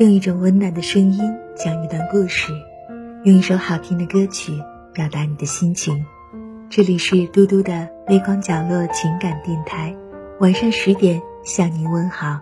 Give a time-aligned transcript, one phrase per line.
[0.00, 2.52] 用一种温暖的声音讲一段故事，
[3.22, 4.52] 用一首好听的歌曲
[4.92, 6.04] 表达你的心情。
[6.68, 9.94] 这里是嘟嘟的微光角落情感电台，
[10.40, 12.40] 晚上十点向您问好。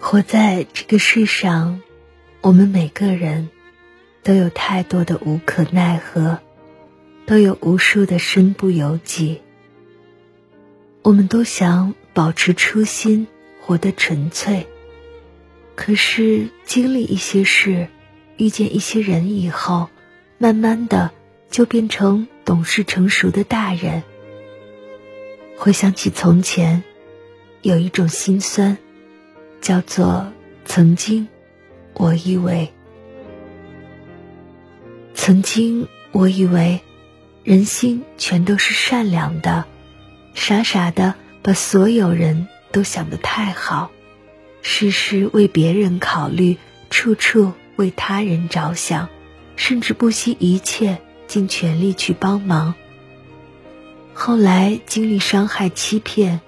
[0.00, 1.82] 活在这个世上，
[2.40, 3.50] 我们每个人
[4.22, 6.38] 都有太多的无可奈何，
[7.26, 9.42] 都有无数的身不由己。
[11.04, 13.26] 我们都想保持初心，
[13.60, 14.66] 活得纯粹。
[15.74, 17.88] 可是经历一些事，
[18.38, 19.90] 遇见一些人以后，
[20.38, 21.10] 慢慢的
[21.50, 24.02] 就变成懂事成熟的大人。
[25.58, 26.82] 回想起从前，
[27.60, 28.78] 有一种心酸。
[29.60, 30.30] 叫做
[30.66, 31.26] 曾经，
[31.94, 32.70] 我以为，
[35.14, 36.80] 曾经我以为，
[37.44, 39.64] 人心全都是善良的，
[40.34, 43.90] 傻傻的把所有人都想得太好，
[44.62, 46.58] 事事为别人考虑，
[46.90, 49.08] 处处为他人着想，
[49.56, 52.74] 甚至不惜一切尽全力去帮忙。
[54.12, 56.40] 后来经历伤害、欺骗，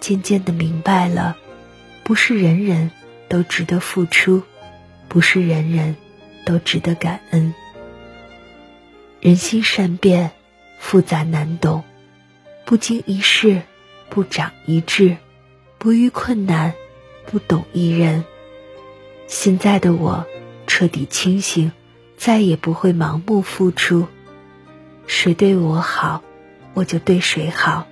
[0.00, 1.36] 渐渐的明白了。
[2.02, 2.90] 不是人人
[3.28, 4.42] 都值得付出，
[5.08, 5.96] 不是人人
[6.44, 7.54] 都值得感恩。
[9.20, 10.32] 人心善变，
[10.78, 11.82] 复杂难懂，
[12.64, 13.62] 不经一事，
[14.08, 15.18] 不长一智，
[15.78, 16.74] 不遇困难，
[17.26, 18.24] 不懂一人。
[19.26, 20.24] 现在的我
[20.66, 21.72] 彻底清醒，
[22.16, 24.06] 再也不会盲目付出。
[25.06, 26.22] 谁对我好，
[26.72, 27.86] 我就对谁好；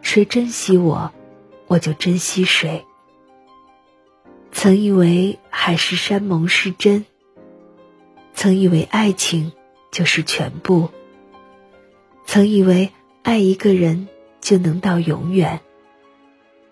[0.00, 1.12] 谁珍惜我，
[1.66, 2.84] 我就珍惜谁。
[4.50, 7.04] 曾以为海誓山盟是真，
[8.34, 9.52] 曾以为爱情
[9.90, 10.90] 就是全部，
[12.26, 12.90] 曾以为
[13.22, 14.08] 爱一个人
[14.40, 15.60] 就能到永远。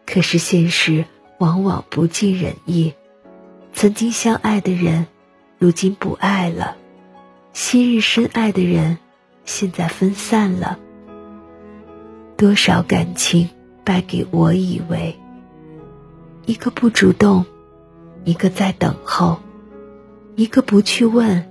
[0.06, 1.04] 可是现实
[1.38, 2.94] 往往不尽人意，
[3.72, 5.06] 曾经相爱的人，
[5.58, 6.76] 如今不爱了；
[7.52, 8.98] 昔日深爱的人，
[9.44, 10.78] 现在分散了。
[12.36, 13.48] 多少感情
[13.84, 15.18] 败给我以为，
[16.46, 17.44] 一个不主动。
[18.24, 19.38] 一个在等候，
[20.34, 21.48] 一个不去问，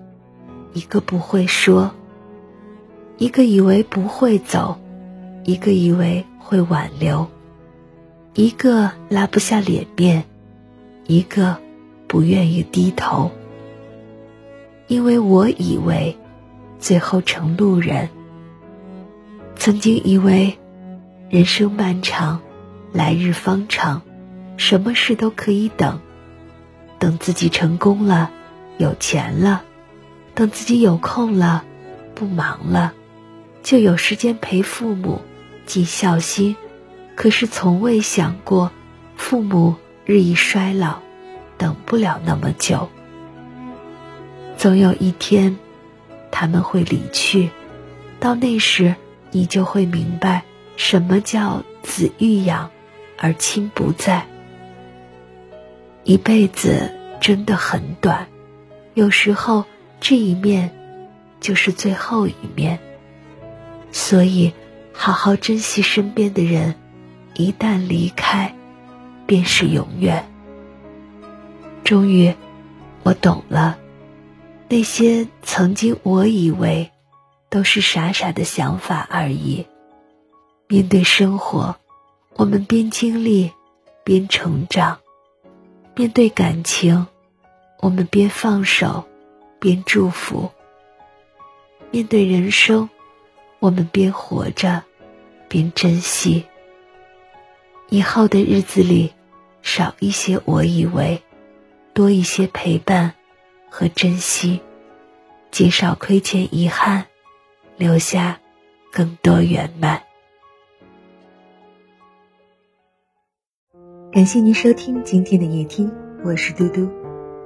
[0.73, 1.91] 一个不会说，
[3.17, 4.77] 一个以为不会走，
[5.47, 7.25] 一个以为会挽留，
[8.33, 10.25] 一个拉不下脸面，
[11.05, 11.55] 一个
[12.05, 13.31] 不愿意低头。
[14.87, 16.17] 因为我以为，
[16.79, 18.09] 最后成路人。
[19.55, 20.57] 曾经以为，
[21.29, 22.41] 人生漫长，
[22.91, 24.01] 来日方长，
[24.57, 26.01] 什么事都可以等。
[26.99, 28.31] 等自己成功了，
[28.77, 29.63] 有钱了，
[30.35, 31.63] 等自己有空了，
[32.15, 32.91] 不忙了，
[33.63, 35.21] 就有时间陪父母，
[35.67, 36.55] 尽孝心。
[37.15, 38.71] 可是从未想过，
[39.15, 40.99] 父母日益衰老，
[41.57, 42.89] 等不了那么久。
[44.57, 45.57] 总有一天，
[46.31, 47.49] 他们会离去，
[48.19, 48.95] 到那时，
[49.31, 50.43] 你就会明白，
[50.75, 52.71] 什么叫子欲养，
[53.17, 54.25] 而亲不在。
[56.03, 58.27] 一辈子真的很短，
[58.93, 59.65] 有时候
[59.99, 60.71] 这一面
[61.39, 62.79] 就是最后一面，
[63.91, 64.53] 所以
[64.97, 66.75] 好好珍惜身边的人，
[67.35, 68.53] 一旦离开，
[69.25, 70.29] 便是永远。
[71.83, 72.33] 终于，
[73.03, 73.77] 我懂了，
[74.67, 76.91] 那些曾经我以为
[77.49, 79.65] 都是傻傻的想法而已。
[80.67, 81.77] 面对生活，
[82.35, 83.51] 我们边经历
[84.03, 84.99] 边成长。
[85.95, 87.07] 面对感情，
[87.79, 89.05] 我们边放手
[89.59, 90.51] 边祝福；
[91.91, 92.89] 面对人生，
[93.59, 94.83] 我们边活着
[95.47, 96.45] 并珍惜。
[97.89, 99.13] 以后的日子里，
[99.61, 101.21] 少一些我以为，
[101.93, 103.13] 多一些陪伴
[103.69, 104.59] 和珍惜，
[105.51, 107.05] 减少亏欠遗憾，
[107.77, 108.39] 留下
[108.91, 110.03] 更多圆满。
[114.11, 115.91] 感谢您收听今天的夜听，
[116.23, 116.89] 我是嘟嘟。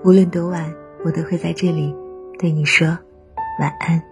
[0.04, 0.74] 无论多晚，
[1.06, 1.94] 我都会在这里
[2.40, 2.88] 对你说
[3.60, 4.11] 晚安。